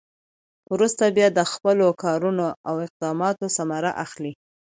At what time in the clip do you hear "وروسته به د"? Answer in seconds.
0.73-1.39